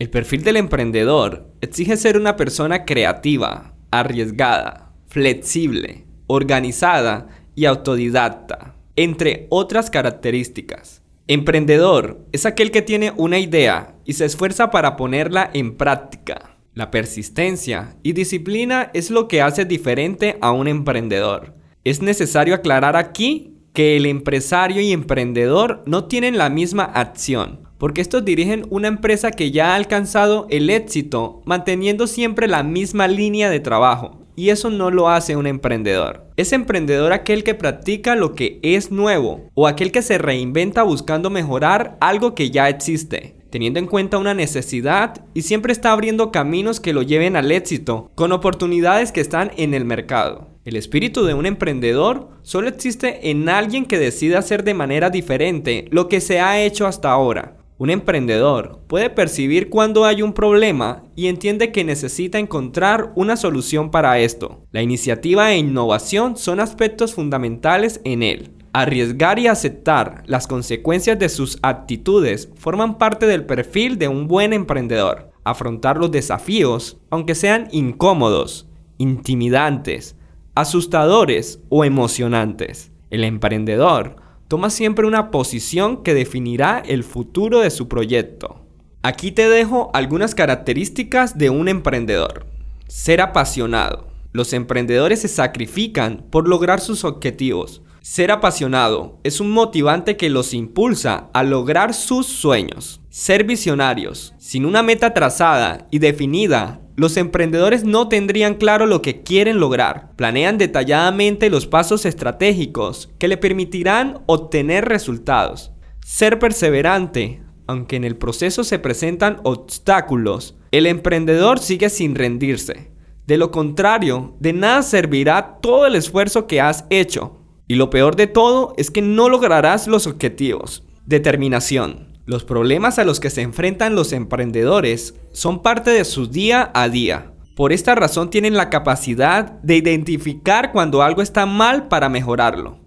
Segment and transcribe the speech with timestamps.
[0.00, 9.46] El perfil del emprendedor exige ser una persona creativa, arriesgada, flexible, organizada y autodidacta, entre
[9.50, 11.02] otras características.
[11.26, 16.56] Emprendedor es aquel que tiene una idea y se esfuerza para ponerla en práctica.
[16.72, 21.52] La persistencia y disciplina es lo que hace diferente a un emprendedor.
[21.84, 28.00] Es necesario aclarar aquí que el empresario y emprendedor no tienen la misma acción, porque
[28.00, 33.50] estos dirigen una empresa que ya ha alcanzado el éxito manteniendo siempre la misma línea
[33.50, 34.18] de trabajo.
[34.36, 36.26] Y eso no lo hace un emprendedor.
[36.36, 41.28] Es emprendedor aquel que practica lo que es nuevo o aquel que se reinventa buscando
[41.28, 46.80] mejorar algo que ya existe teniendo en cuenta una necesidad y siempre está abriendo caminos
[46.80, 50.48] que lo lleven al éxito, con oportunidades que están en el mercado.
[50.70, 55.86] El espíritu de un emprendedor solo existe en alguien que decida hacer de manera diferente
[55.90, 57.56] lo que se ha hecho hasta ahora.
[57.76, 63.90] Un emprendedor puede percibir cuando hay un problema y entiende que necesita encontrar una solución
[63.90, 64.64] para esto.
[64.70, 68.52] La iniciativa e innovación son aspectos fundamentales en él.
[68.72, 74.52] Arriesgar y aceptar las consecuencias de sus actitudes forman parte del perfil de un buen
[74.52, 75.32] emprendedor.
[75.42, 78.68] Afrontar los desafíos, aunque sean incómodos,
[78.98, 80.14] intimidantes,
[80.54, 82.90] asustadores o emocionantes.
[83.10, 84.16] El emprendedor
[84.48, 88.66] toma siempre una posición que definirá el futuro de su proyecto.
[89.02, 92.46] Aquí te dejo algunas características de un emprendedor.
[92.86, 94.08] Ser apasionado.
[94.32, 97.82] Los emprendedores se sacrifican por lograr sus objetivos.
[98.02, 102.99] Ser apasionado es un motivante que los impulsa a lograr sus sueños.
[103.12, 104.34] Ser visionarios.
[104.38, 110.12] Sin una meta trazada y definida, los emprendedores no tendrían claro lo que quieren lograr.
[110.14, 115.72] Planean detalladamente los pasos estratégicos que le permitirán obtener resultados.
[116.06, 117.42] Ser perseverante.
[117.66, 122.92] Aunque en el proceso se presentan obstáculos, el emprendedor sigue sin rendirse.
[123.26, 127.40] De lo contrario, de nada servirá todo el esfuerzo que has hecho.
[127.66, 130.84] Y lo peor de todo es que no lograrás los objetivos.
[131.06, 132.09] Determinación.
[132.30, 136.88] Los problemas a los que se enfrentan los emprendedores son parte de su día a
[136.88, 137.32] día.
[137.56, 142.78] Por esta razón tienen la capacidad de identificar cuando algo está mal para mejorarlo.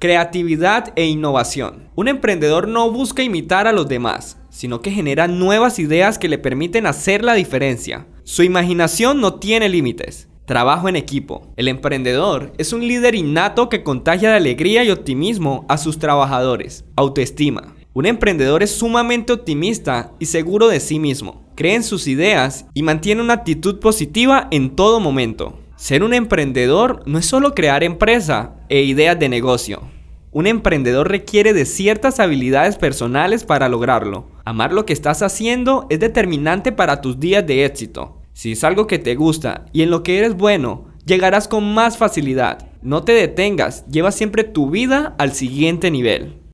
[0.00, 1.88] Creatividad e innovación.
[1.94, 6.38] Un emprendedor no busca imitar a los demás, sino que genera nuevas ideas que le
[6.38, 8.08] permiten hacer la diferencia.
[8.24, 10.26] Su imaginación no tiene límites.
[10.46, 11.52] Trabajo en equipo.
[11.54, 16.84] El emprendedor es un líder innato que contagia de alegría y optimismo a sus trabajadores.
[16.96, 17.76] Autoestima.
[17.92, 21.44] Un emprendedor es sumamente optimista y seguro de sí mismo.
[21.56, 25.58] Cree en sus ideas y mantiene una actitud positiva en todo momento.
[25.74, 29.82] Ser un emprendedor no es solo crear empresa e ideas de negocio.
[30.30, 34.28] Un emprendedor requiere de ciertas habilidades personales para lograrlo.
[34.44, 38.22] Amar lo que estás haciendo es determinante para tus días de éxito.
[38.34, 41.98] Si es algo que te gusta y en lo que eres bueno, llegarás con más
[41.98, 42.68] facilidad.
[42.82, 46.39] No te detengas, lleva siempre tu vida al siguiente nivel.